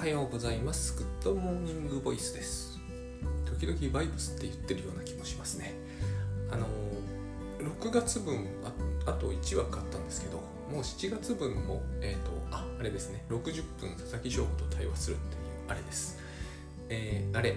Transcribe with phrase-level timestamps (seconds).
[0.00, 0.96] はようございます。
[0.96, 2.78] Good Morning Voice です。
[3.44, 5.74] 時々バイブスって言ってるような気もしますね。
[6.50, 6.66] あの
[7.58, 8.72] 6月分あ
[9.10, 10.38] あと1話買ったんですけど
[10.72, 13.26] もう7月分もえっ、ー、とああれですね。
[13.28, 16.18] 60分佐々木翔吾と対話するっていうあれです。
[16.88, 17.56] えー、あれ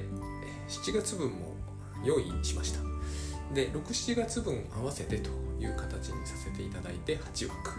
[0.68, 1.56] 7月分も
[2.04, 2.82] 用意しました。
[3.54, 5.30] で67月分合わせてと
[5.62, 7.72] いう形にさせていただいて8枠。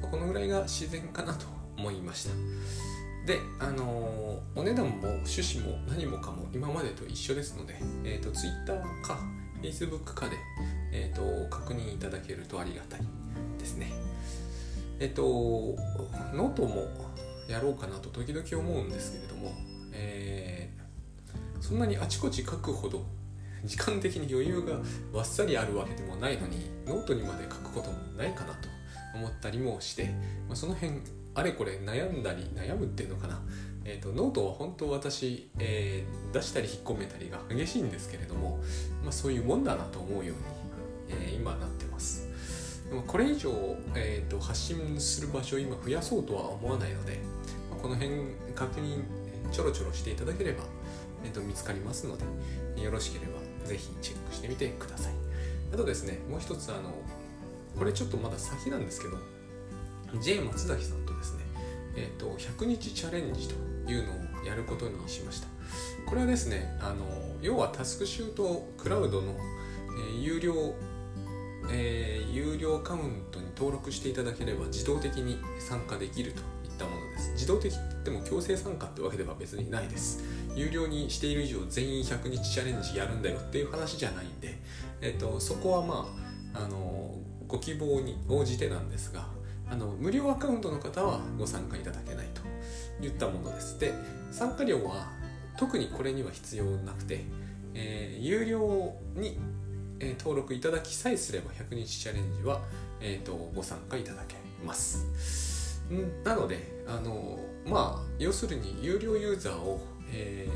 [0.00, 1.46] このぐらいが自然かなと
[1.76, 2.95] 思いました。
[3.26, 9.18] であのー、お値段も趣旨も何もかも今までと一緒ですので、えーと、Twitter か
[9.62, 10.36] Facebook かで、
[10.92, 13.00] えーと、確認いただけるとありがたい
[13.58, 13.90] ですね。
[15.00, 15.22] えっ、ー、と
[16.34, 16.86] ノートも
[17.48, 19.52] やろうかなと時々思うんですけれども、
[19.92, 23.04] えー、そんなにあちこち書くほど
[23.64, 24.74] 時間的に余裕が
[25.12, 28.68] わっさりあるわけでもないのにノートにまで書くこともないかなと
[29.14, 30.14] 思ったりもして、
[30.46, 31.00] まあ、その辺
[31.36, 33.42] あれこれ悩んだり悩むっていうのかな、
[33.84, 38.58] えーと、ノートは本当私、えー、出したり引っ込めたりが激しいんですけれども、
[39.02, 42.26] まあ、そういうもんだなと思うように、えー、今なってます。
[42.88, 43.50] でもこれ以上、
[43.94, 47.18] えーと、発信する場所を今増やそうとは思わないので、
[47.70, 48.12] まあ、この辺
[48.54, 49.02] 確認
[49.52, 50.62] ちょろちょろしていただければ、
[51.22, 52.24] えーと、見つかりますので
[52.82, 55.12] よろしければぜひチェックしてみてください。
[55.74, 56.94] あとですねもう一つあの
[57.76, 59.18] これちょっとまだ先なんですけど
[60.20, 61.44] J 松崎さんとですね、
[61.96, 63.54] えーと、100日チャレンジと
[63.90, 64.12] いうの
[64.42, 65.48] をやることにしました。
[66.06, 67.04] これはですねあの
[67.42, 70.74] 要はタスクシュートクラウドの、えー、有料
[71.68, 77.32] えー、有料カウントに登録していただければ自動的に参加できるといったものです。
[77.32, 80.22] 自動的って言っても強制参加ってわけでは別にないです。
[80.54, 84.58] 有料にしている以上全員100日チャレンジやるんだよっていう話じゃないんで、
[85.00, 86.08] えーと、とそこはま
[86.54, 87.14] ああの
[87.48, 89.26] ご希望に応じてなんですが
[89.70, 92.26] あの無料アカウントの方はご参加いただけない
[93.00, 93.78] といったものです。
[93.78, 93.92] で
[94.30, 95.12] 参加料は
[95.56, 97.24] 特にこれには必要なくて、
[97.74, 99.38] えー、有料に、
[100.00, 102.60] えー、登録いただきさえすれば100日チャレンジは、
[103.00, 105.82] えーと、ご参加いただけます。
[106.24, 109.80] なのであのまあ要するに有料ユーザーを、
[110.12, 110.48] え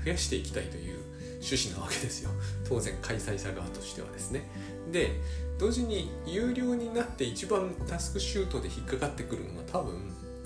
[0.00, 0.98] ー、増やしていきたいという
[1.36, 2.30] 趣旨なわけですよ。
[2.68, 4.48] 当然開催者側としてはですね。
[4.90, 5.20] で
[5.58, 9.94] 同時に有料になって一番タスクシュートで引っかかってくるのは多分、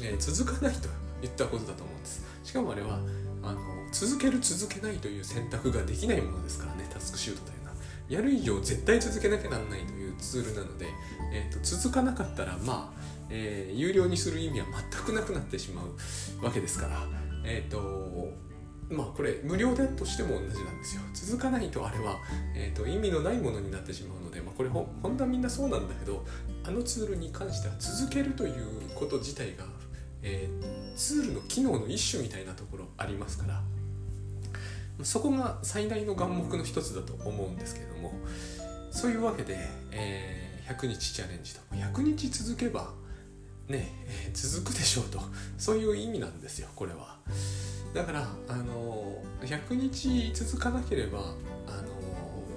[0.03, 0.89] えー、続かないと
[1.25, 2.25] いったことだと思うんです。
[2.45, 3.01] しかもあれは
[3.43, 3.61] あの
[3.93, 7.77] 続ける続けないという選択ができないものですからねタスクシュートというのは。
[8.09, 10.87] やる以上絶対続けなきゃなんないというツールなので、
[11.33, 13.01] えーと、続かなかったらまあ、
[13.31, 17.07] えー、有料にする意味は全くなくなってしまうわけですから
[17.45, 18.50] えっ、ー、と
[18.91, 22.19] まあこれ無料だとしても同じなんですよ続かないとあれは、
[22.55, 26.25] えーと、意味のないものになってしまうので、まあ、これほ本当はみんなそうなんだけど
[26.67, 28.55] あのツールに関しては続けるという
[28.95, 29.65] こと自体が、
[30.23, 33.63] えー、ツールの機能の一種みたいなところありますから
[35.05, 38.13] そこが最大の眼目の一つだと思うんですけれども
[38.91, 39.57] そういうわけで、
[39.93, 42.93] えー、100日チャレンジと100日続けば
[43.69, 43.93] ね、
[44.27, 45.21] えー、続くでしょうと
[45.57, 47.10] そういう意味なんですよこれは。
[47.95, 51.19] だからあの100日続かなければ
[51.67, 51.89] あの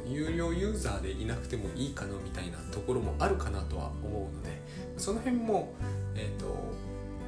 [0.06, 4.62] 有料ユーザーでいなくてもいいかなみたいなところもあるかなとは思うので
[4.98, 5.74] その辺も、
[6.16, 6.56] えーと、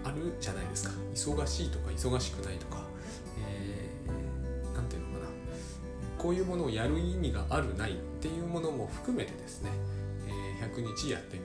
[0.04, 0.94] あるじゃないですか。
[1.14, 2.84] 忙しいとか忙しくないとか
[3.38, 5.32] 何、えー、ていうのかな。
[6.18, 9.72] こういうものをやる意味があるないっていうものも含めてですね、
[10.28, 11.45] えー、100日やってみ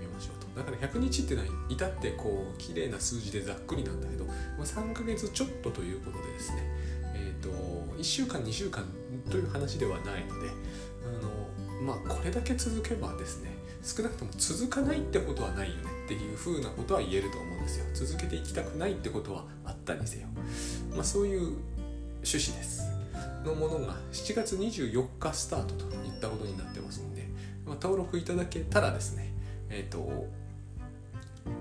[0.60, 6.62] だから100日っていうのは至ってこう綺麗な数字でざっくりなんだけど、まあ、3ヶ月ちょっとということでですね、
[7.15, 7.48] えーと、
[7.97, 8.84] 1週間2週間
[9.31, 10.50] という話ではないので
[11.06, 13.50] あの、まあ、これだけ続けばですね
[13.82, 17.87] 少なくとも続かないってことはないよねっていうふうなことは言えると思うんですよ。
[17.94, 20.26] 続けていきたくないってことはあったにせよ、
[20.94, 21.56] まあ、そういう
[22.22, 22.82] 趣旨です。
[23.44, 27.26] のものが7月24日スタートといったことになってますので、
[27.65, 29.32] まあ、登録いただけたらですね
[29.70, 30.26] えっ、ー、と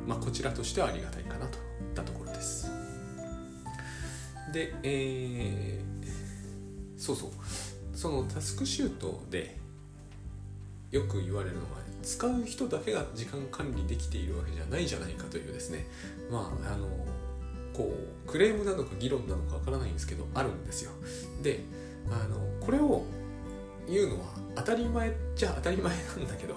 [0.07, 2.71] まあ、こちらとしてはありがたいかなといったところです。
[4.51, 7.29] で、えー、そうそう、
[7.93, 9.57] そのタスクシュートで
[10.91, 15.85] よく言われるのは、使う人だけが時間管理できているわけじゃないじゃないかというですね、
[16.31, 16.87] まあ、あの、
[17.73, 17.93] こ
[18.25, 20.91] う、クレームなのか議論なのかわからないんですけど、あるんですよ。
[21.43, 21.59] で、
[22.09, 23.03] あの、これを
[23.87, 26.55] 言うのは当たり前じゃ当たり前なんだけど、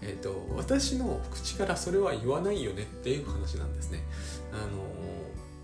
[0.00, 4.00] えーと、私の口からそれは言わないよねっていう話なんですね。
[4.52, 4.84] あの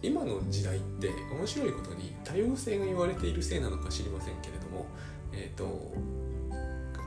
[0.02, 4.86] 今の時代って面白いことに多様性が言われているせいなのか知りませんけれども、
[5.32, 5.94] えーと、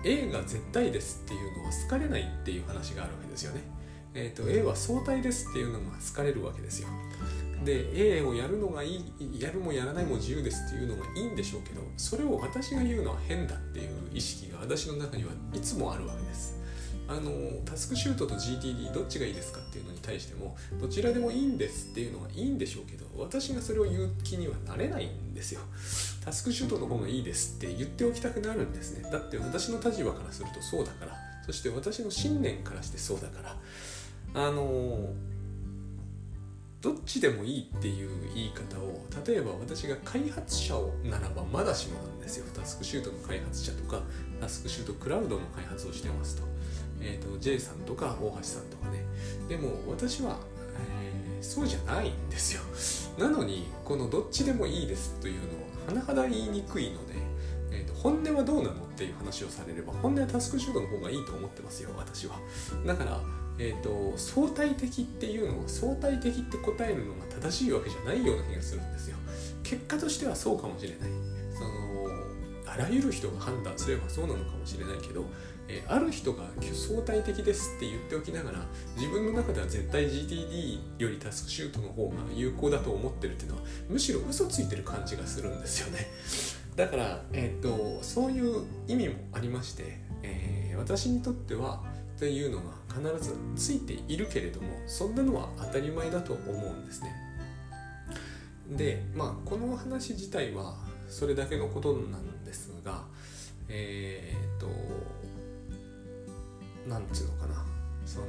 [0.03, 3.77] A が絶対ですっていうのは好かれないっていう話があるわけですよね。
[4.19, 6.87] えーと、A は相対ですっていうのが好かれるわけですよ
[7.63, 16.56] で A をやるのがいいやるもやらないも自由ですっていうのがいいんでしょうけどそれを私が言うのは変だっていう意識が私の中にはいつもあるわけです
[17.09, 17.31] あの
[17.65, 25.61] タスクシュートと GTD どっちがいいですかっていうのに対してもどちらでもいいんですっていうのがいいんでしょうけど私がそれを言う気にはなれないんですよ。
[26.23, 29.09] タスクシュートの方がいいですって言っておきたくなるんですね。
[29.09, 31.15] だって私の立場からするとそうだから。
[31.45, 33.55] そして私の信念からしてそうだから。
[34.33, 35.13] あの
[36.81, 42.45] どっちでもいいっていう言い方を例えば私が開発者をならばまだしもなんですよ。
[42.53, 44.01] タスクシュートの開発者とか
[44.39, 46.43] タスクシュートクラウドの開発をしてますと,、
[47.01, 49.03] えーと、J さんとか大橋さんとかね。
[49.47, 50.37] でも私は、
[50.77, 52.61] えー、そうじゃないんですよ。
[53.17, 57.13] なのにこのどっちでもいいですというのを甚だ言いにくいので、
[57.71, 62.39] えーと本音はどうなのっていう話をされれば本音はタスクシュートの方がいいと思ってますよ私は。
[62.85, 63.21] だから
[63.59, 69.17] えーと、相対的っていうのは相対的って答えるのが正しいわけじゃないような気がするんですよ。
[69.63, 70.99] 結果としてはそうかもしれない。
[71.53, 75.25] そのあらゆる人が判断すればそうなのかもしれないけど、
[75.69, 78.59] え、ある人が相対的ですって言っておきながら
[78.95, 86.07] 自分の中では絶対 GTD よりタスクシュートの方が有効だと思ってるっていうのはむしろ嘘ついてる感じがするんですよね
[86.77, 91.83] だから、えーと、そういう意味もありまして、えー、私にとっては
[92.15, 97.15] っていうのが必ずついているけれどもそんなのは当たり前だと思うんですね。
[98.71, 100.75] でまあこの話自体は
[101.07, 103.03] それだけのことなんですが
[103.69, 104.67] えっ、ー、と
[106.87, 107.65] なんていうのかな。
[108.05, 108.25] その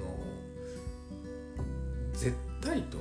[2.12, 2.98] 絶対と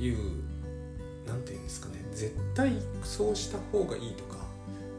[0.00, 0.42] いう
[1.26, 2.04] なんていうんですかね。
[2.12, 4.36] 絶対そうした方がいいとか、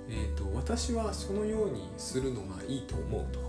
[0.10, 3.40] えーと私はそのようにするのがいいと思うと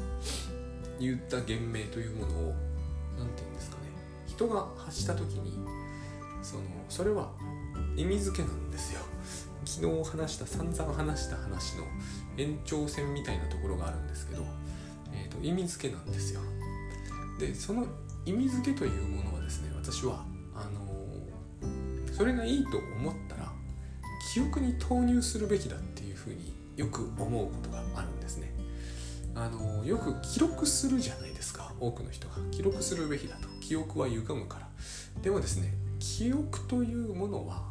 [0.99, 2.55] 言った言明というものを
[3.19, 3.83] 何て言うんですかね。
[4.27, 5.53] 人が発した時に
[6.43, 7.31] そのそれは
[7.97, 9.01] 意味付けなんですよ。
[9.65, 11.85] 昨日話した散々話した話の
[12.37, 14.43] 延長線みたいなところがあるんですけど、
[15.45, 16.41] 意味付けなんですよ。
[17.39, 17.87] でその
[18.25, 20.25] 意味付けというものはですね私は
[20.55, 23.53] あのー、それがいいと思ったら
[24.33, 28.53] 記憶に投入するべきだっていうふうによく思うことがあるんですね。
[29.37, 32.37] あのよく記録するじゃないですか多くの人が。
[32.53, 33.49] 記録するべきだと。
[33.61, 34.69] 記憶は歪むから。
[35.23, 37.63] でもですね記憶というものは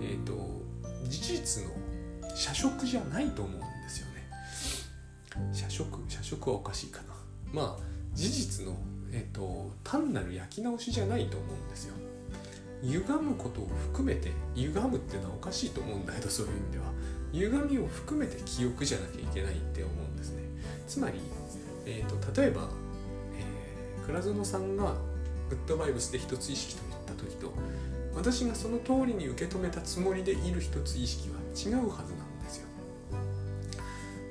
[0.00, 0.62] えっ、ー、と
[1.04, 1.70] 事実の
[2.34, 3.60] 社食じゃないと思うん
[6.28, 7.14] 食社食はおかしいかな。
[7.52, 7.82] まあ
[8.12, 8.76] 事実の、
[9.12, 11.94] えーと、単なる焼き直しじゃないと思うんですよ。
[12.82, 16.84] 歪むことを含めて歪むっていうのはおかしいと思うんだけどそういう意味では。
[17.32, 20.42] 歪みを含めて記憶じゃなきゃいけないって思うんですね。
[20.86, 21.18] つまり、
[21.84, 22.68] えーと、例えば、
[23.36, 24.94] えー、倉園さんが
[25.50, 27.52] グッドバイブスで一つ意識と言った時と
[28.14, 32.68] 私がその通りに受け止めたつもりでいる一つ意識は違うはずなんですよ。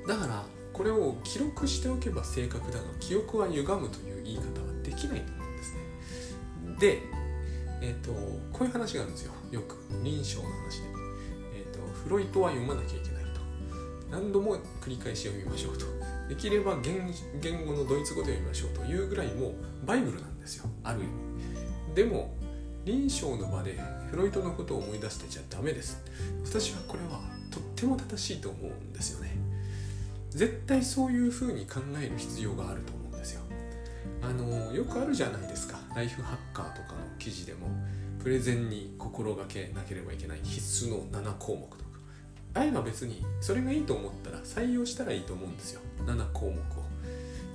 [0.06, 0.44] だから
[0.78, 4.46] これを記録しておけば正確だが記憶は歪むという言い方は
[4.84, 5.80] できないと思うんですね。
[6.78, 7.02] で、
[7.82, 8.12] えーと、
[8.52, 9.32] こういう話があるんですよ。
[9.50, 9.76] よく。
[10.04, 10.86] 臨床の話で、
[11.56, 13.40] えーとフロイトは読まなきゃいけないと。
[14.08, 15.84] 何度も繰り返し読みましょうと。
[16.28, 18.84] できれば言言語のドイツ語で読みましょうと。
[18.84, 19.54] いうぐらいもう
[19.84, 20.66] バイブルなんですよ。
[20.84, 21.08] ある意味。
[21.96, 22.36] でも
[22.84, 23.80] 臨床の場で
[24.12, 26.00] フロイトのことを思い出してちゃダメです。
[26.44, 29.47] 私はこれはとっても正しいと思うんですよね。
[30.30, 33.42] 絶対そういうふうに考える必要があると思うんですよ。
[34.22, 35.78] あのよくあるじゃないですか。
[35.94, 37.68] ライフハッカーとかの記事でも
[38.18, 41.88] プレゼンに心がけなければいけない必須の7項目とか。
[42.54, 45.80] ああいうのは別にそれがいいと思ったら採用したらいいと思うんですよ。
[46.04, 46.54] 7項目を。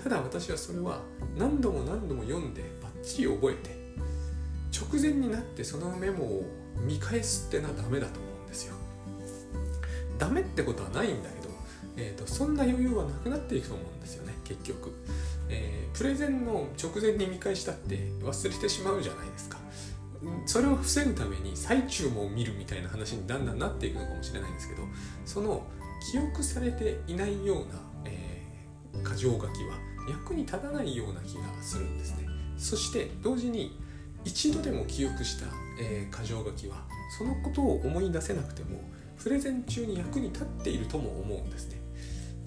[0.01, 0.99] ただ私はそれは
[1.37, 3.83] 何度も何度も読んでバッチリ覚えて
[4.77, 6.43] 直前になってそのメモを
[6.85, 8.75] 見返すってのはダメだと思うんですよ。
[10.17, 11.42] ダメってことはないんだけど、
[11.97, 14.91] えーと、そんな余裕はなくなっていくと思うんですよね結局、
[15.49, 19.57] えー、プレゼンの直前に見返したって忘れてしまうじゃないですか。
[20.45, 24.83] それを防ぐために最中も見るみたいな話にだんだんなっていくのかもしれないんですけど
[25.25, 25.67] その
[26.11, 27.65] 記憶されていないような、
[28.05, 29.49] えー、箇条書きは
[30.09, 32.27] 役に立たないような気がするんですね。
[32.57, 33.77] そして同時に
[34.23, 35.47] 一度でも記憶した、
[35.81, 36.85] えー、箇条書きは
[37.17, 38.79] そのことを思い出せなくても
[39.21, 41.82] プレゼン中に役に立っているとも思うんですね。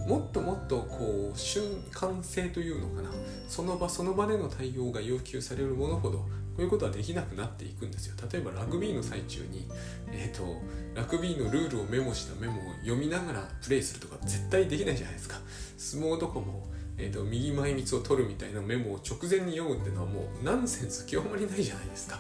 [0.07, 3.11] もっともっとこう瞬間性というのかな。
[3.49, 8.15] その場その場での対応が要求されるものほどこういうことはできなくなっていくんですよ。
[8.33, 9.69] 例えばラグビーの最中に、
[10.11, 10.63] えーと、
[10.95, 15.39] ラグビーのルールをメモしたメモを読みながらプレイするとか絶対できないじゃないですか。
[15.77, 22.19] 相撲とかもえーと、右前みつを取るみたいなメモを直前に読むっていうのはもうナンセンス極まりないじゃないですか。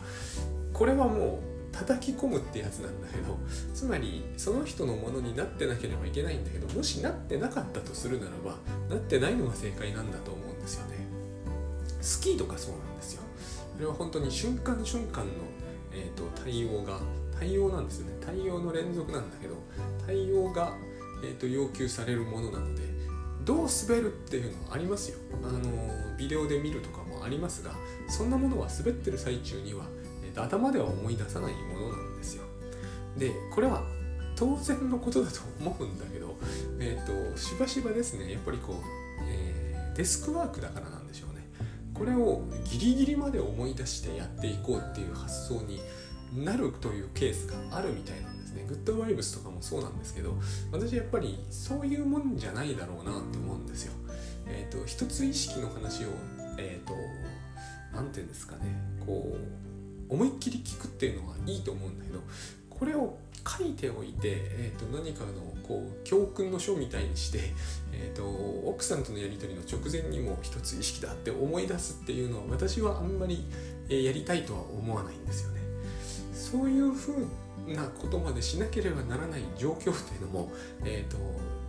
[0.73, 3.39] これはもう叩き込むってやつなんだけど
[3.75, 8.57] つまりその人のものになってなければいけないんだけどもしなってなかったとするならば
[8.89, 10.97] なってないのが正解なんだと思うんですよね。
[12.01, 13.23] スキーとかそうなんですよ。
[13.75, 15.33] これは本当に瞬間瞬間の、
[15.93, 17.01] えーと、対応が
[17.39, 18.13] 対応なんですよね。
[18.25, 19.57] 対応の連続なんだけど
[20.07, 20.75] 対応が、
[21.25, 22.83] えーと要求されるものなので
[23.45, 25.19] どう滑るっていうのはありますよ。
[25.43, 25.61] あの
[26.19, 27.73] ビデオで見るとかもありますが
[28.09, 29.85] そんなものは滑ってる最中には、
[30.41, 32.45] 頭では思い出さないものなんですよ。
[33.19, 33.83] でこれは
[34.37, 36.37] 当然のことだと思うんだけど、
[36.79, 38.77] えーと、しばしばですねやっぱりこう、
[39.29, 41.47] えー、デスクワークだからなんでしょうね。
[41.95, 45.81] これをギリギリまで思い出してやっていこうっていう発想に
[46.45, 48.67] なるというケースがあるみたいなんですね。
[48.69, 50.35] グッドバイブスとかもそうなんですけど
[50.71, 53.93] 私やっぱりそういうもんじゃないだろうなって思うんですよ。
[54.47, 56.09] えっ、ー、と一つ意識の話を
[56.59, 56.95] えっ、ー、と
[57.95, 59.66] 何て言うんですかねこう
[60.09, 62.21] 思いっきり聞くっていうのはいいと思うんだけど
[62.71, 65.31] これを書いておいて、えー、と何かの
[65.67, 67.53] こう教訓の書みたいにして、
[67.93, 68.25] えーと、
[68.69, 73.47] 奥さんとのやり取りの直前にも一つ意識だって思い出すっていうのは私はあんまり
[73.89, 75.61] やりたいとは思わないんですよね。
[76.33, 80.53] そういうふうなことまでしなければならない状況っていうのも、
[80.85, 81.17] えーと、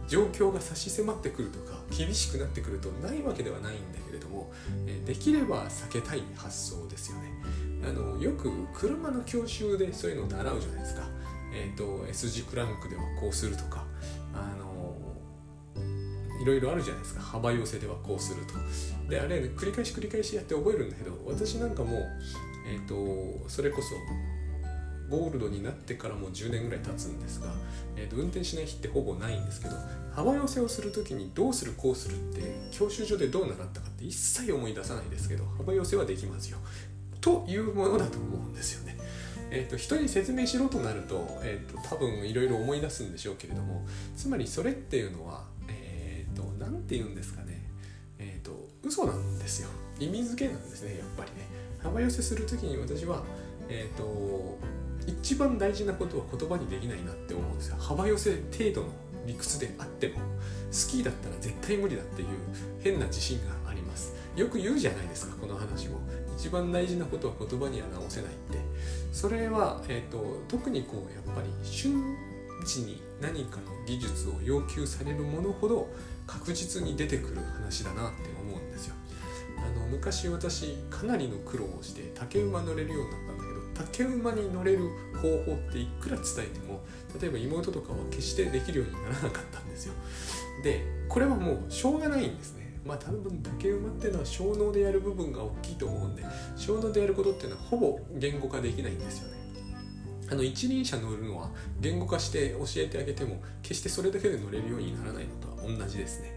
[0.08, 4.52] 状況が差し迫ってくるとか厳しくなってくるとないわけではないんだけれども、
[4.86, 7.32] えできれば避けたい発想ですよね。
[7.84, 11.04] あのよく車の教習でそういうのって習うじゃないですか、
[11.54, 13.86] えーと、S 字クランクではこうするとか
[14.34, 14.98] あの
[16.42, 17.22] いろいろあるじゃないですか。
[17.22, 19.10] 幅寄せではこうすると。
[19.10, 21.98] であれ、繰り返し繰り返しやって覚えるんだけど私なんかも
[22.68, 23.96] えっ、ー、とそれこそ
[25.10, 27.48] ゴールドになってからもう10年ぐらい経つんですが、
[27.96, 29.76] えーと、運転しない日ってほぼないんですけど
[30.14, 36.58] 幅寄せをする時にどうするこうするって教習所でどう習ったかって一切思い出さないですけど幅寄せはできますよ。
[37.22, 38.98] というものだと思うんですよね。
[39.50, 43.86] えーと、人に説明しろとなると,、えーと、多分いろいろ思い出すんでしょうけれども
[44.16, 46.44] つまりそれっていうのは何、えーと、
[46.88, 47.70] て言うんですかね。
[48.20, 49.70] えっ、ー、と嘘なんですよ。
[50.00, 51.48] 意味付けなんですねやっぱりね。
[51.80, 53.24] 幅寄せする時に私は
[53.70, 54.58] えっ、ー、と
[55.08, 57.78] 一番大事なことは言葉にできないなって思うんですよ。
[57.80, 58.88] 幅寄せ程度の
[59.26, 60.16] 理屈であっても
[60.72, 62.28] スキーだったら絶対無理だっていう
[62.82, 64.14] 変な自信があります。
[64.36, 66.00] よく言うじゃないですかこの話も
[66.38, 68.60] 一番大事なことは言葉には直せないって。
[69.12, 72.16] それは、えーと、特にこうやっぱり瞬
[72.66, 75.90] 時に何かの技術を要求されるものほど
[76.28, 78.96] 確実に出てくる話だなって思うんですよ。
[79.58, 83.27] あの昔私かなりの苦労をして竹馬乗れるようになった
[83.78, 86.82] 竹馬に乗れる方法っていくら伝えても
[87.20, 89.94] 例えば妹とかは決してできるようにならなかったんですよ。
[90.64, 92.80] でこれはもうしょうがないんですね。
[92.86, 96.24] まあ多分竹馬っていうのは小脳でやる部分が大きいと思うんで
[96.56, 99.38] 小脳でやることっていうのはほぼ言語化できないんですよね。
[100.30, 106.32] あの一輪車乗るのは言語化して教えてあげても決してそれだけで乗れるようにならないのとは同じですね。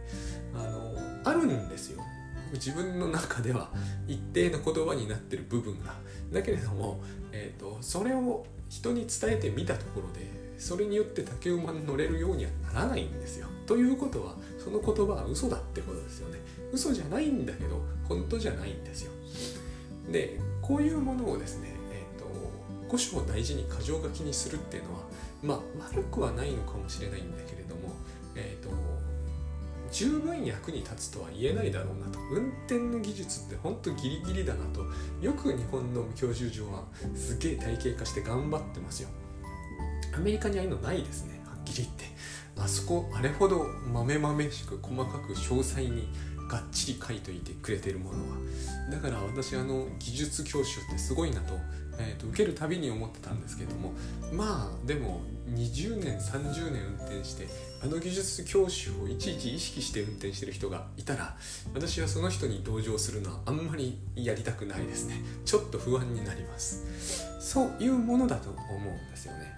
[0.55, 0.95] あの
[1.25, 2.03] あるんですよ。
[2.53, 3.71] 自分の中では
[4.07, 5.95] 一定の言葉になってる部分が
[6.33, 7.01] だけれども、
[7.33, 13.47] えーと、それを人に伝えてみたところでそれによって竹馬に乗れるようにはならないんですよ。
[13.67, 16.39] ということはその言葉は嘘だってことですよね。
[16.73, 19.13] 嘘じゃないんだけど本当じゃないんですよ。
[20.11, 22.27] でこういうものをですね、えーと、
[22.87, 25.01] 古書を大事に箇条書きにするっていうのは
[25.43, 25.61] まあ
[25.93, 27.80] 悪くはないのかもしれないんだけれども、
[29.91, 32.19] 十分役に立つとは言えないだろうなと。
[32.33, 34.85] 運転の技術ってほんとギリギリだなと。
[35.21, 39.09] よく日本の教習所はすげえ体系化して頑張ってますよ。
[40.15, 41.41] アメリカにああいうのないですね。
[41.45, 42.05] はっきり言って。
[42.57, 46.09] あそこあれほど豆々しく細かく詳細に
[46.51, 48.37] がっちり書いといてくれてるものは。
[48.91, 51.55] だから私あの技術教習ってすごいなと,、
[52.01, 53.93] えーと、受けるたびに思ってたんですけども
[54.33, 57.49] まあでも20年30年運転して
[57.83, 61.37] あの技術教習をいちいち意識して運転してる人がいたら
[61.75, 65.23] 私はその人に同情するのはあんまりやりたくないですね。
[65.45, 66.85] ちょっと不安になります。
[67.41, 69.53] そういうものだと思うんですよね。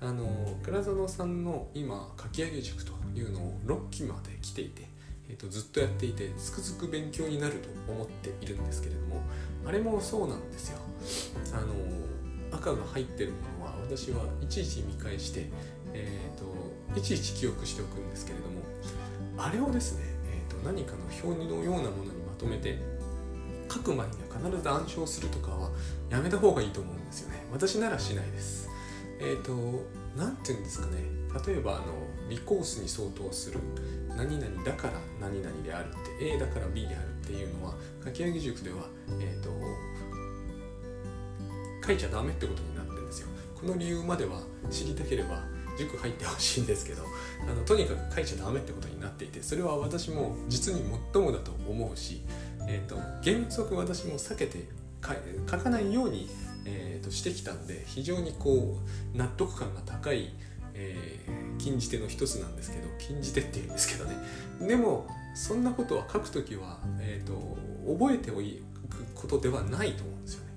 [0.00, 0.26] あの
[0.62, 4.88] 倉園さんの今書き上げ塾というのを6期まで来ていて
[5.32, 9.22] えーと、ずっとやっていてつくづく勉強になると思っているんですけれども
[9.66, 10.78] あれもそうなんですよ。
[11.54, 11.74] あの
[12.54, 15.46] 赤が入ってるものは私はいちいち見返して、
[15.94, 18.60] えーと、いちいち記憶しておくんですけれども
[19.42, 20.98] あれをですね、えーと、何かの
[21.32, 22.78] 表のようなものにまとめて
[23.72, 25.70] 書く前には必ず暗唱するとかは
[26.10, 27.42] やめた方がいいと思うんですよね。
[27.50, 28.68] 私ならしないです。
[29.18, 30.98] えっ、ー、と何て言うんですかね。
[31.46, 31.84] 例えばあの
[32.28, 33.60] リコースに相当する。
[34.16, 38.86] 何々だから何々であるって A だから B であるっていうのは書き上げ塾では、
[39.20, 39.50] えーと、
[41.86, 43.28] 書いちゃダメってことになってるんですよ。
[43.58, 44.40] この理由までは
[44.70, 45.44] 知りたければ
[45.78, 47.02] 塾入ってほしいんですけど
[47.48, 52.22] あのとにかく書いちゃダメってことになっていてそれは私も実に最もだと思うし、
[52.68, 54.66] えーと、原則私も避けて
[55.48, 56.28] 書かないように、
[56.64, 58.78] えーと、してきたんで非常にこ
[59.14, 60.32] う納得感が高い、
[60.74, 64.16] えー、禁じ手の一つなんですけど禁じ手っていうんですけどね。
[64.60, 67.56] でもそんなことは書くときは、えーと、
[67.98, 68.42] 覚えておく
[69.14, 70.52] ことではないと思うんですよね。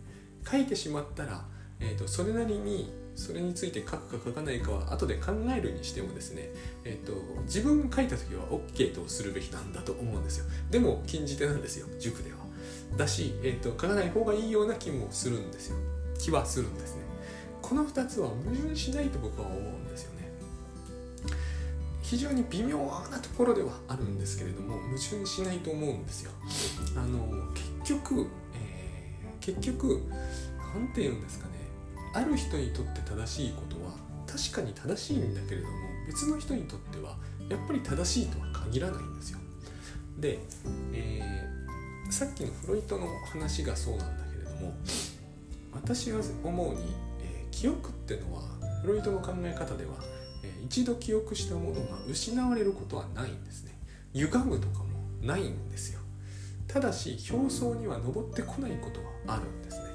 [0.49, 1.45] 書いてしまったら、
[1.79, 6.49] えー、とそれなりにそれについて書くか書かないかは後で考えるにしてもですね、
[6.83, 10.45] えーと、自分が書いた時は OK とするべきなんだと思うんですよ。
[10.71, 12.37] でも禁じ手なんですよ塾では。
[12.97, 15.77] だし、えーと、書かない方がいいような気もするんですよ。
[16.19, 17.03] 気はするんですね。
[17.61, 19.84] この2つは矛盾しないと僕は思うん
[22.05, 22.77] 非常に微妙
[23.09, 26.31] なところではあるんですけれども矛盾しないと思うんですよ
[26.95, 27.51] あの
[27.83, 30.03] 結局、えー、結局
[30.75, 31.53] 何て言うんですかね
[32.13, 33.91] ある人にとって正しいことは
[34.27, 35.73] 確かに正しいんだけれども
[36.05, 37.17] 別の人にとっては
[37.49, 39.39] やっぱり正しいとは限らないんですよ。
[40.19, 40.39] で、
[40.93, 44.73] えー、さっきのフロイトの話がそうなんだけれども
[45.73, 46.81] 私が思うに、
[47.21, 48.41] えー、記憶ってのは
[48.81, 49.93] フロイトの考え方では、
[50.45, 53.71] えー、一度記憶したものが失われることはないんですね。
[54.13, 54.85] 歪むとかも
[55.21, 55.99] ないんですよ。
[56.67, 58.99] ただし表層には登ってこないこと
[59.31, 59.85] はあるんですね。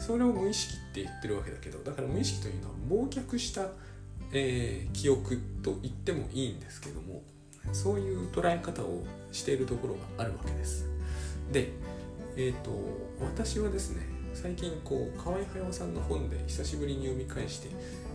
[0.00, 3.66] それを無意識って言ってるわけだけどだから無意識というのは忘却した、
[4.32, 7.22] えー、記憶と言ってもいいんですけども
[7.72, 10.88] そういう捉え方をしているところがあるわけです
[11.52, 11.68] で
[12.36, 12.70] えっ、ー、と
[13.20, 17.68] 私はですね最近こう河合駿さんの本で久しぶりに読み返して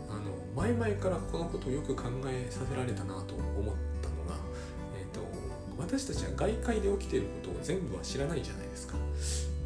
[0.10, 4.36] あの前々からこのことをよく考えさせられたなと思ったのが、
[4.98, 5.22] えーと、
[5.78, 8.96] 私たちは外界で起きていることを全部は知らないじゃないですか。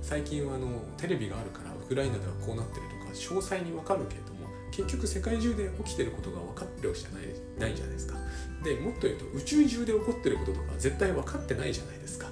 [0.02, 7.24] 最近はあのテレビがあるからウクライナではこうなってるとか詳細にわかるけども結局世界中で起きてることが分かってるわけじゃない
[7.60, 8.18] ないじゃないですか。
[8.64, 12.28] でもっと言うと宇宙中で起こってることとか絶対分かってないじゃないですか。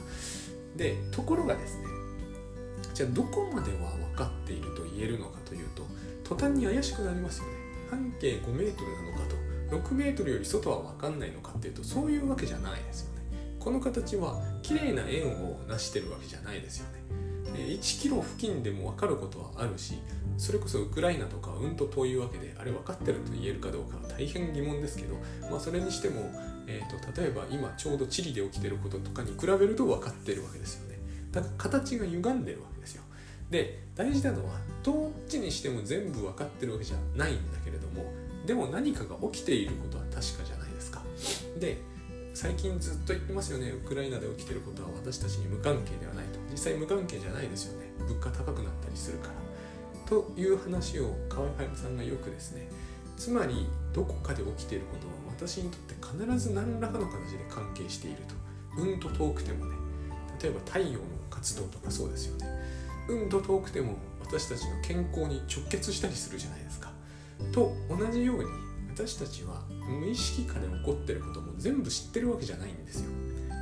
[0.75, 1.86] でところがですね
[2.93, 5.86] じゃあどこまでは分かっていると言えるのかというと
[6.23, 7.66] 途端に怪しくなりますよね。
[7.89, 9.36] 半径5メートルなのかと。
[9.67, 13.21] 6メートルより外は分かんないのかっていうとそういうわけじゃないですよね。
[13.60, 16.97] この形は綺麗な円を成してるわけじゃないですよね。
[17.65, 19.95] 1キロ付近でも分かることはあるし
[20.38, 25.15] それこそウクライナとかうんと遠いわけであれ分かってると言えるかどうかは大変疑問ですけど、
[25.50, 26.30] まあ、それにしても、
[26.67, 31.00] えーと、例えば今ちょうどチリで起きてることとかに比べると分かってるわけですよね。
[31.32, 33.04] だから形が歪んでるわけですよ。
[33.49, 38.05] で大事なのはどっちにしても全部分かってるわけじゃないんだけれども
[38.45, 41.01] でも何かが起きていることは確かじゃないですか。
[41.60, 41.77] で
[42.33, 43.71] 最近ずっと言ってますよね。
[43.71, 46.39] ウクライナで起きてることは私たちに無関係ではないと。
[46.51, 47.88] 実際無関係じゃないですよね。
[48.07, 49.33] 物価高くなったりするから。
[50.05, 52.69] という話を河合隼さんがよくですね。
[53.17, 58.81] つまりどこかで起きていることは私にとって必ず何らかの形で関係していると。
[58.81, 59.75] うんと遠くてもね。
[60.39, 60.99] 例えば太陽の
[61.31, 62.45] 活動とかそうですよね。
[63.10, 66.91] うんと遠くても私たちの健康に直結したりするじゃないですか。
[67.52, 68.46] と同じように
[68.93, 73.10] 私たちは無意識下で起こってることも全部知ってるわけじゃないんですよ。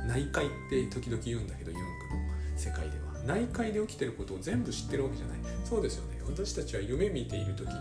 [0.06, 1.88] 内界って時々言うんだけどユングの
[2.56, 3.06] 世界では。
[3.26, 5.38] 内界で起きてることを全部知ってるわけじゃない。
[5.64, 6.20] そうですよね。
[6.26, 7.74] 私たちは夢見ている時に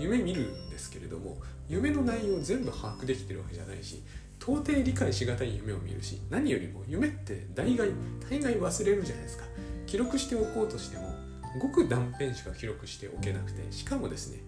[0.00, 4.02] 夢見るんですけれども夢の内容を全部把握できてるわけじゃないし
[4.40, 7.90] 到底理解しがたい夢を見るし何よりも夢って大概
[8.30, 9.44] 大概忘れるじゃないですか。
[9.90, 11.14] 記録しておこうとしても
[11.60, 14.40] ごく断片しか記録しておけなくてしかもですね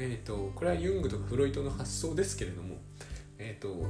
[0.00, 2.76] えーと、これはユングとかフロイトの発想ですけれども、
[3.36, 3.84] えーと、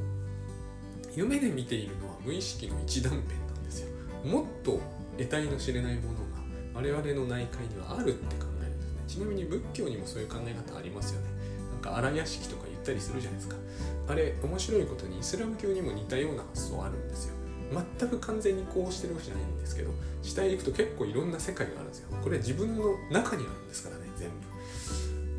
[1.15, 3.89] 夢で見ているのは無意識の一断片なんですよ。
[4.25, 4.81] もっと
[5.19, 6.25] 得体の知れないものが
[6.73, 9.03] 我々の内界にはあるって考えるんですね。
[9.07, 11.27] ちなみに仏教にもそういう考え方ありますよね。
[11.73, 13.57] なんか荒屋敷とか言ったりするじゃないですか。
[14.09, 17.35] あれ面白いことにイスラム教にも似たような発想あるんですよ。
[17.73, 19.91] 全く完全にこうしてるわけじゃないんですけど
[20.23, 22.09] 下へ行くと結構いろんな世界があるんですよ。
[22.23, 24.31] これは自分の中にあるんですからね全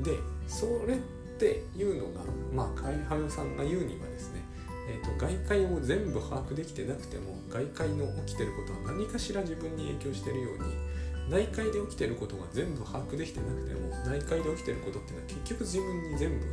[0.02, 0.10] 部。
[0.10, 0.98] でそれっ
[1.40, 2.22] ていうのが
[2.54, 4.42] まあ海派さんが言うにはですね、
[4.90, 10.74] えーと、外界を全部把握できてなくても外界の起きてることは何かしら自分に影響してるように
[11.30, 16.46] 内界で起きてることが全部把握できてなくても内界で起きてることっていうのは結局自分に全部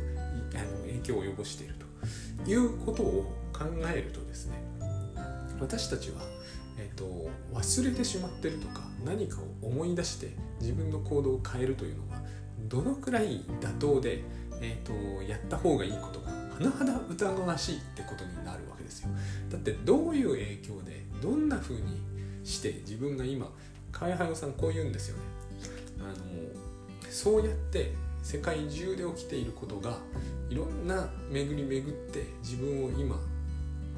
[0.55, 1.75] あの影響を及ぼしている
[2.45, 4.61] ということを考えるとですね
[5.59, 6.21] 私たちは、
[6.77, 12.21] えーと忘れてしまってるとか何かを思い出して自分の行動を変えるというのが
[12.67, 14.23] どのくらい妥当で、
[14.61, 19.09] えーと、やった方がいいことか甚だ疑わしいってことになるわけですよ。
[19.49, 22.01] だってどういう影響でどんな風に
[22.43, 23.51] して自分が今
[23.91, 25.23] 海原さんこう言うんですよね。
[25.99, 27.93] あのそうやって
[28.23, 29.99] 世界中で起きていることが
[30.49, 33.19] いろんな巡り巡って自分を今、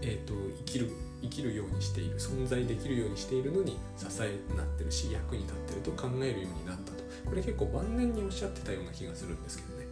[0.01, 0.91] えーと、生きる
[1.21, 6.99] 生きるようにしている存在できるようにしているのに支えになってるし役に立ってると考えるようになったと。
[7.25, 9.86] これ結構晩年におっしゃってたような気がするんですけどね。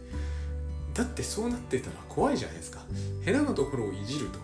[0.94, 2.80] だってそうなってたら怖いじゃないですか。
[3.22, 4.38] ヘラのところをいじると,、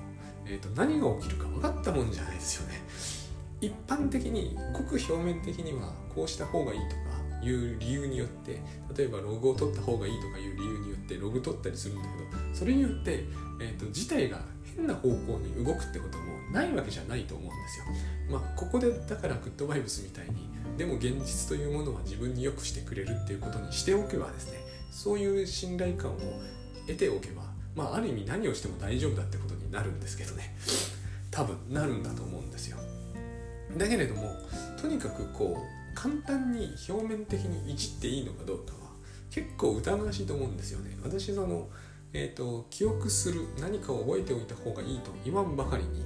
[0.46, 2.82] えーと、何が起きるか分かったもんじゃないですよね。
[3.60, 8.60] 一般的にごく表面的にはこうした方がいいとかいう理由によって
[8.96, 13.24] 例えばログを取った方がいいとかいう理由によってログ取ったりするんだけどそれによって、
[13.60, 14.40] えーと、事態が
[14.76, 17.84] 変な方向に動くってこともないわけじゃないと思うんですよ。
[18.30, 24.58] まあ、ここでだからグッドバイブスみたいにでも現実というものは自分に良くしてくれるっていうことにしておけばですね
[24.90, 26.18] そういう信頼感を
[26.86, 27.42] 得ておけば、
[27.74, 30.54] まあ、ある意味何をしても大丈夫だってことになるんですけどね
[31.30, 32.78] 多分なるんだと思うんですよ。
[33.76, 34.30] だけれども
[34.80, 38.90] とにかくこう簡単に表面的にいじっていいのかどうかは
[39.30, 41.68] 結構疑わしいと思うんですよね私その、
[42.16, 46.04] えーと、記憶する何かを覚えておいた方がいいと言わんばかりに、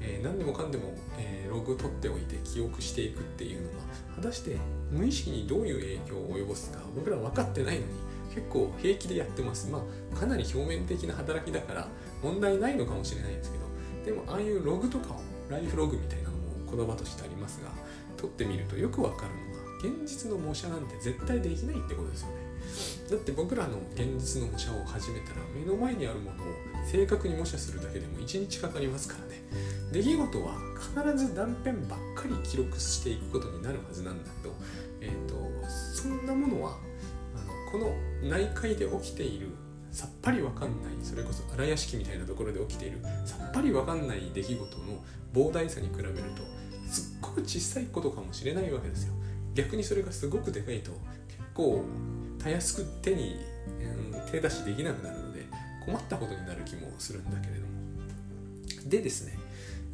[0.00, 3.84] えー、何でもかんでも、えー、ログ取っておいて記憶していくっていうのが
[4.16, 4.56] 果たして
[4.90, 7.86] 無意識にどういう影響を及ぼすか僕ら分かってないのに
[8.34, 9.70] 結構平気でやってます。
[9.70, 9.84] ま
[10.14, 11.88] あかなり表面的な働きだから
[12.22, 17.68] 問題ないのかもしれないんですけどでもああいうログとかをライフログみたいなのも言葉としてありますが
[18.16, 23.01] 取ってみるとよくわかるのが現実の模写なんて絶対できないってことですよね。
[23.12, 26.46] だって僕らの現実の模写を始めたら目の前にあるものを
[26.90, 29.42] 正確に模写するだけでも1日かかりますからね。
[29.92, 34.54] 出来事は必ず断片ばっかり記録していくことになるはずなんだけど、
[35.02, 35.34] えーと、
[35.68, 36.78] そんなものは
[37.36, 37.94] あのこの
[38.30, 39.48] 内海で起きている
[39.90, 46.42] さっぱりわかんないそれこそ荒屋敷みたいなところで起きているさっぱりわかんない出来事の膨大さに比べると
[46.90, 49.12] すっごく小さいことかもしれないわけですよ。
[49.54, 50.92] 逆にそれがすごくでかいと
[51.28, 51.84] 結構
[52.42, 53.36] たやすく手に、
[54.12, 55.46] うん、手出しできなくなるので
[55.84, 57.72] 困ったことになる気もするんだけれども。
[58.88, 59.38] でですね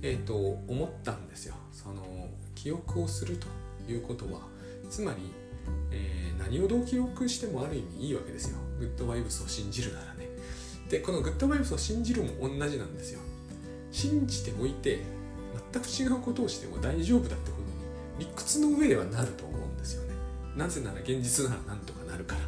[0.02, 1.54] えっ、ー、と思ったんですよ。
[1.72, 3.46] その記憶をすると
[3.90, 4.40] いうことは
[4.90, 5.18] つまり、
[5.90, 8.58] えー、何をどう記憶してもある意味いいわけですよ。
[8.78, 10.28] グッドバイブスを信じるならね。
[10.88, 13.20] でこのグッドバイブスを信じるも同じなんですよ。
[13.90, 15.00] 信じておいて
[15.72, 17.62] 全く違うことをしても大丈夫だってこと
[18.22, 20.14] に理屈の上ではなると思うんですよね。
[20.56, 22.40] なぜなら現実ならなんとかるから。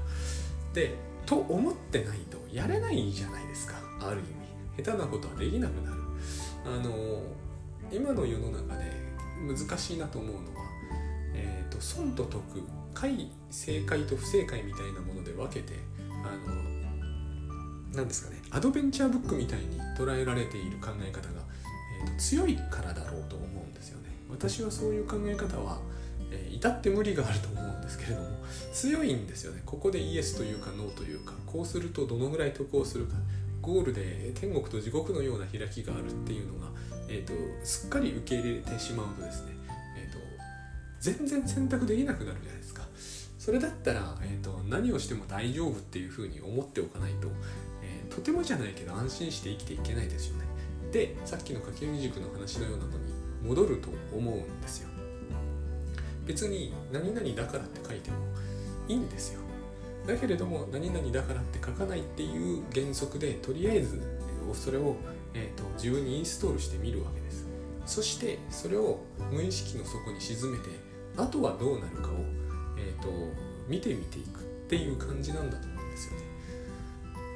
[0.75, 0.95] で
[1.27, 3.77] と思ってないとやれないじゃないですか。
[4.01, 4.21] ある意
[4.79, 4.85] 味。
[4.85, 6.01] 下手なことはできなくなる。
[6.67, 7.23] あの
[7.91, 8.85] 今の世の中で
[9.47, 10.67] 難しいなと思うのは、
[11.35, 12.43] えーと、損と得
[12.93, 15.75] 解正解と不正解みたいなもので分けて
[16.09, 16.55] あの
[17.95, 21.41] 何ですかねアドベンチャーブックみたいに捉えられている考え方が
[22.01, 24.11] えー、と強いからだろうと思うんですよね。
[24.29, 25.79] 私はそういう考え方は、
[26.31, 28.29] えー、至って無理があると思うんですけれども
[28.73, 29.63] 強いんですよね。
[29.67, 33.15] ここでイエスというかノーというかこうするとどのぐらい得をするか。
[33.63, 36.69] ゴールで天国と地獄のような開きがあるっていうのが、
[37.09, 39.53] えーと、すっかり受け入れてしまうとですね、
[39.99, 40.19] えーと、
[40.99, 42.83] 全然選択できなくなるじゃないですか。
[43.39, 47.29] それだったら、えーと、何をしても大丈夫っていうふうに思っておかないと、
[47.83, 50.45] えー、とてもじゃないけど安心して生きていけないですよね。
[50.93, 53.13] でさっきの書き読み塾の話のようなのに
[53.43, 54.90] 戻ると思うんですよ。
[56.31, 58.17] 別に何々だからって書いても
[58.87, 59.41] いいんですよ。
[60.07, 64.01] だけれども何々だからって書かないっていう原則でとりあえず
[64.55, 64.95] それを、
[65.35, 67.49] えーと、自分にインストールしてみるわけです。
[67.85, 69.01] そしてそれを
[69.33, 70.71] 無意識の底に沈めて
[71.17, 72.13] あとはどうなるかを、
[72.79, 73.09] えーと、
[73.67, 76.27] 見てみていくっていう感じなんだと思うんですよね。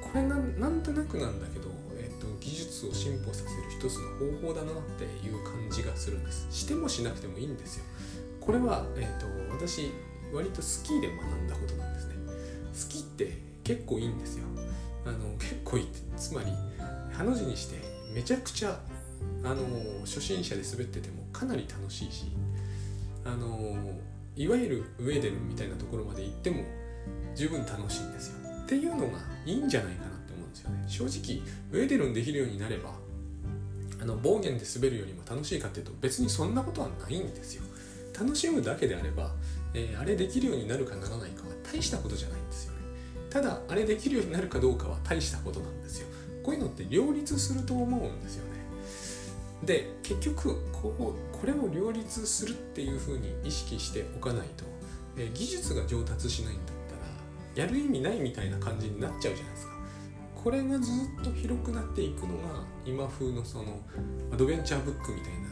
[0.03, 6.47] これなんとなくなんだけどえー、と技術を進歩させる一つの方法だなっていう感じがするんです。
[6.51, 7.85] してもしなくてもいいんですよ。
[8.45, 9.91] これは、えーと、私
[10.33, 12.15] 割とスキーで学んだことなんですね。
[12.73, 14.45] スキって結構いいんですよ。
[15.07, 16.51] あの結構いいってつまり
[17.13, 17.77] ハの字にして
[18.15, 18.79] めちゃくちゃ
[19.45, 19.57] あの
[20.05, 22.27] 初心者で滑っててもかなり楽しいし
[23.25, 23.77] あの
[24.37, 26.65] いわゆるウェーデルみたいなところまで行っても
[27.35, 28.35] 十分楽しいんですよ。
[28.65, 30.85] っていうのがいいんじゃないかなって思うんですよね。
[30.87, 32.91] 正直ウェーデルンできるようになれば
[34.01, 37.63] あの暴言で滑るよりも楽しいかっていうと別にそんなことはないんですよ。
[38.19, 39.33] 楽しむだけであれば、
[39.75, 42.79] えー、あれできるようになるかならないかは大したことじゃないんですよね。
[43.31, 46.07] ただあれできるようになるかどうかは大したことなんですよ。
[46.43, 48.65] こういうのって両立すると思うんですよね。
[49.65, 54.65] で結局こここれを両立するっていうふうに意識しておかないと、
[55.17, 56.67] えー、技術が上達しないんだっ
[57.57, 59.75] たらやる意味ないみたいな感じになっちゃうじゃないですか。
[60.45, 63.81] これがずっと広くなっていくのが今風のその
[64.31, 65.49] アドベンチャーブックみたいな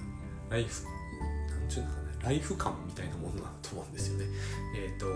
[0.50, 4.26] ライフなんちゅうのかなライフ感みたいなものだと思うんですよね。
[4.76, 5.06] え、ー、と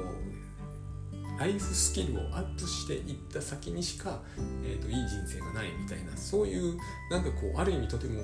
[1.38, 4.23] ライフスキルをアップしていった先にしか、
[4.64, 6.79] えーと、いい人生がないみたいなそういう
[7.11, 8.23] なんかこうある意味とても、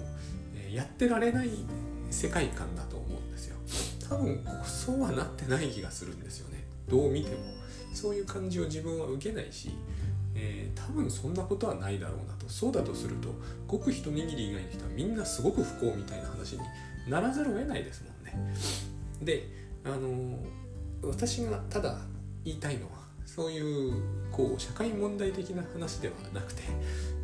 [0.56, 1.50] えー、やってられない
[2.10, 3.56] 世界観だと思うんですよ。
[4.08, 6.64] 多分そうはなってない気がするんですよね。
[6.88, 7.36] どう見ても。
[7.94, 9.70] そういう感じを自分は受けないし、
[10.34, 12.48] えー、多分そんなことはないだろうなと。
[12.48, 13.28] そうだとすると
[13.66, 16.60] ごく一握り以外の人はみんなすごく不幸みたいな話に
[17.08, 18.54] ならざるを得ないですもんね
[19.22, 19.48] で
[19.84, 20.38] あの、
[21.02, 21.98] 私がただ
[22.44, 23.94] 言いたいのはそういう
[24.30, 26.62] こう社会問題的な話ではなくて、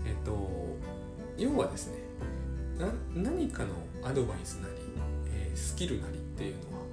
[0.06, 0.76] えっと、
[1.36, 1.98] 要はですね
[3.14, 4.74] 何かのアドバイスなり、
[5.32, 6.84] えー、スキルなりっていうのは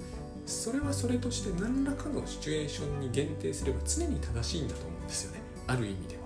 [0.44, 5.40] それはそれとして何らかのシチュエーションに限定すれば常に正しいんだと思うんですよね。
[5.66, 6.22] ある意味では。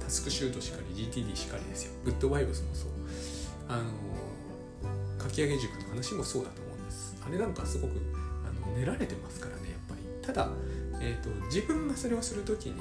[0.00, 1.92] タスクシュートしかり GTD しかりですよ。
[2.04, 2.90] グッドバイブスもそう。
[3.68, 3.84] あの
[5.22, 6.65] 書き上げ塾の話もそうだと
[7.26, 7.92] あれなんかすごく
[8.44, 10.26] あの練られてますからねやっぱり。
[10.26, 10.48] ただ
[11.00, 12.74] えーと、自分がそれをする時に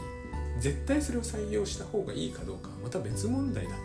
[0.60, 3.76] 絶対それを採用した方がいいかどうかはまた別問題だと。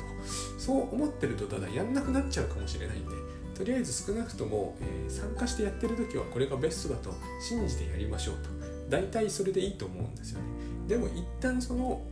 [0.59, 3.11] そう思ってるとただやんなくなっちゃうかもしれないんで
[3.55, 8.51] とりあえず少なくとも、えー、参加してやってる時はこれがベストだと信じてやりましょうと。
[8.88, 10.46] 大体それでいいと思うんですよね。
[10.88, 12.03] でも一旦その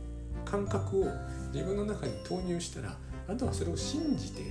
[0.45, 1.07] 感覚を
[1.53, 4.41] 自分の中に投入したらあとはそれを信じて、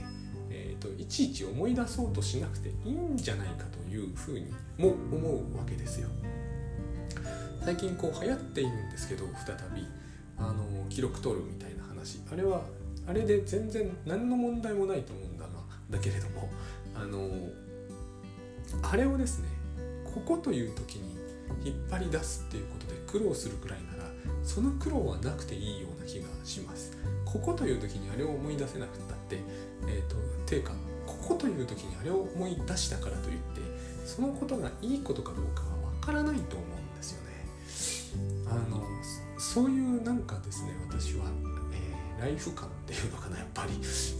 [0.78, 4.46] ーと、いちいち思い出そうとしなくていいんじゃないかというふうに
[4.78, 6.08] も思うわけですよ。
[7.64, 9.86] 最近こう流行っているんですけど再び。
[10.40, 12.20] あの記録取るみたいな話。
[12.32, 12.62] あれは
[13.08, 15.50] あれで全然何の問題もないと思うんだが
[15.90, 16.48] だけれども。
[16.94, 17.28] あの
[18.82, 19.48] あれをですね
[20.04, 21.16] ここという時に
[21.64, 24.10] 引っ張り出すっていうことで苦労するくらいなら
[24.42, 26.96] その苦労はなくていいような気がします。
[27.24, 29.38] ここという時にあれを思い出せなくったって
[29.88, 30.72] え、ー、とていうか
[31.06, 33.60] ここという時にあれを思い出したからといって
[34.04, 37.28] そのことがいいことかどうかはわからないと思うんですよね。
[38.46, 38.82] あの
[39.38, 41.26] そういうなんかですね私は、
[41.72, 43.72] えー、ライフ感っていうのかなやっぱり。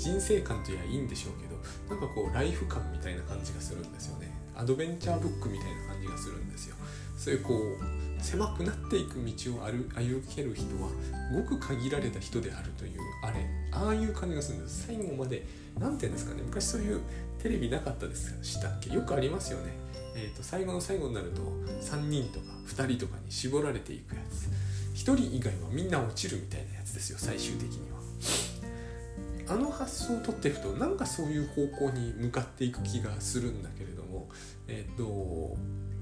[0.09, 1.57] 人生観といやいいんでしょうけど
[1.95, 4.33] なんかこうライフ感みたいな感じがするんですよね。
[4.57, 6.77] アドベンチャーブックみたいな感じがするんですよ。
[7.17, 9.89] そういうこう狭くなっていく道を歩
[10.35, 10.91] ける人は
[11.35, 13.47] ごく限られた人であるというあれ。
[13.73, 14.87] ああいう感じがするんです。
[14.87, 15.45] 最後まで
[15.79, 16.43] 何て言うんですかね。
[16.45, 17.01] 昔そういう
[17.43, 18.37] テレビなかったです。
[18.43, 18.91] したっけ？
[18.91, 19.73] よくありますよね。
[20.15, 21.43] えーと、最後の最後になると
[21.81, 24.49] 3人とか2人とかに絞られていくやつ。
[24.99, 27.99] 1人以外はみんな落ちるみたいなやつですよ最終的には。
[29.51, 34.29] あの発想を取っていくとなんかそういう方向に向かっていく気がするんだけれども
[34.67, 35.57] えっ、ー、と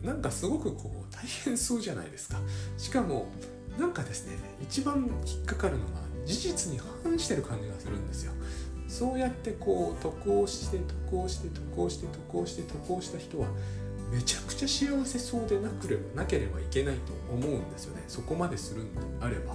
[0.06, 2.38] なんかすごくこう大変そうじゃないですか。
[2.78, 3.26] しかも
[3.78, 8.32] なんかですね一番引っかかるのが事実に反してる感じがするんですよ。
[8.88, 13.48] そうやってこう渡航して渡航して渡航して渡航して渡航した人は
[14.12, 18.04] めちゃくちゃ幸せそうでなければなければいけないと思うんですよね。
[18.06, 19.54] そこまでするんであれば。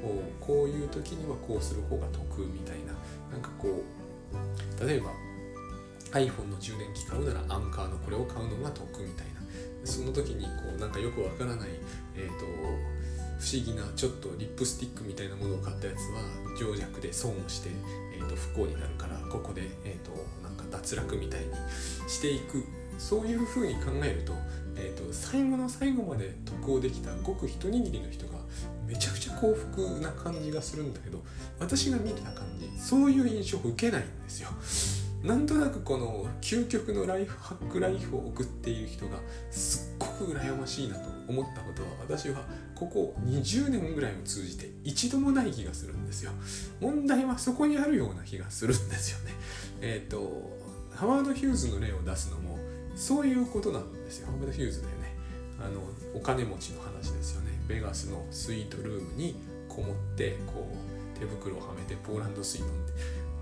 [0.00, 2.92] こうこういう時にはこうする方が得みたいな。
[3.32, 5.10] なんかこう例えば
[6.12, 9.37] iPhone の充電器買うならアンカーのこれを買うのが得みたいな。
[9.88, 11.68] その時にこうなんかよくわからない、
[12.16, 12.44] えーと、
[13.38, 16.20] 不思議なちょっとリップスティックみたいなものを買ったやつは
[16.58, 17.70] 情弱で損をして、
[18.16, 21.46] えーと、不幸になるからここで、えーとなんか脱落みたいに
[22.08, 22.64] していく
[22.98, 24.32] そういうふうに考えると,、
[24.76, 28.38] えーと、最後の最後まで得をできたごく一握りの人が
[28.86, 31.22] めちゃくちゃ幸福な感じがするんだけど
[31.60, 34.48] 私が見た感じそういう印象を受けないんですよ。
[35.22, 39.18] なんとなくこの究極のライフハックライフを送っている人が
[39.50, 42.44] すっごく羨ましいなと思ったことは私は
[42.76, 46.30] ここ20年ぐらいを通じて一度もない気がするんですよ。
[46.80, 49.32] 問題はそこにあるような気がするんですよね。
[49.82, 50.56] えっ、ー、と
[50.94, 52.58] ハワード・ヒューズの例を出すのも
[52.94, 55.14] そういうことなんですよハーバードヒューズだよね
[55.60, 55.80] あの
[56.14, 59.36] お金持ちの話ですよねベガスのスイートルームに
[59.68, 60.68] こもってこ
[61.16, 62.92] う手袋をはめてポーランド水飲んで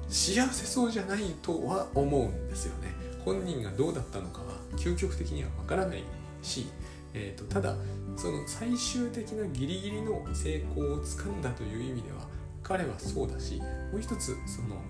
[0.08, 2.94] 幸せそうじゃないとは思うんですよね。
[3.24, 6.04] 本人がどうだったのかは究極的にはわからない
[6.42, 6.66] し、
[7.12, 7.74] えーと、ただ
[8.16, 12.18] その最終的なギリギリの成功をつかんだという意味では
[12.62, 13.60] 彼はそうだし
[13.92, 14.80] もう一つその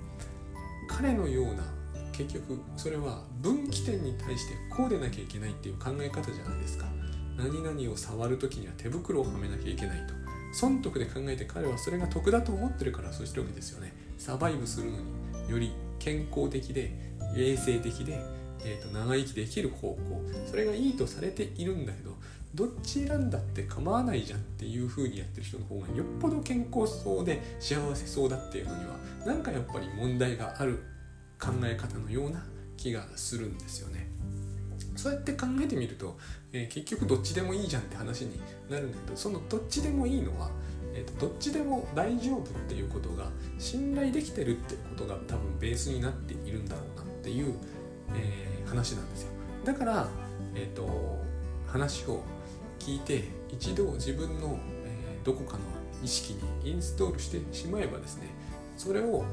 [0.88, 1.64] 彼のような
[2.12, 6.86] 結局それは分岐点に対してこうでなきゃいけないっていう考え方じゃないですか。
[7.36, 10.25] 何々を触る時には手袋をはめなきゃいけないと。
[10.56, 14.96] 損得で考えて彼はそれが得だと思ってるからそうしてるわけですよねサバイブするの
[15.44, 16.92] により健康的で
[17.36, 18.18] 衛生的で、
[18.64, 22.14] えーと、長生きできる方向それがいいとされているんだけど
[22.54, 30.82] どっち選んだって構わないじゃんっていう風にやってる人の方がよっぽど健康そうで幸せそうだっていうのにはなんかやっぱり問題がある
[31.38, 32.42] 考え方のような
[32.78, 34.08] 気がするんですよね。
[35.06, 36.18] そうやって考えてみると、
[36.52, 40.50] えー、結局どっちでもいいじゃんって話になるんだけどそのどっちでもいいのは、
[40.92, 47.54] えーと、どっちでも大丈夫っていうことが信頼できてるってことが多分ベースになっているんだろうなっていう、
[48.16, 49.28] えー、話なんですよ。
[49.64, 50.08] だから、
[50.56, 51.22] えーと、
[51.68, 52.24] 話を
[52.80, 55.60] 聞いて一度自分の、えー、どこかの
[56.02, 58.26] 意識にインストールしてしまえばですね
[58.76, 59.24] それを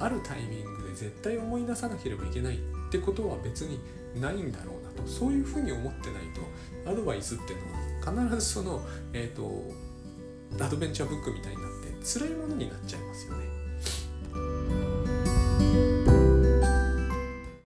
[0.00, 2.58] あるタイミングで絶対思い出さなければいけないっ
[2.90, 3.78] てことは別に
[4.20, 4.89] ないんだろうな。
[5.06, 6.22] そういうふうに思ってない
[6.84, 7.58] とアドバイスっていう
[8.14, 8.80] のは必ずその、
[9.12, 13.39] えーと、アドベンチャーブックみたいになって辛いものになっちゃいますよね。